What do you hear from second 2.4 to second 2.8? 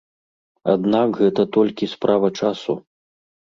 часу.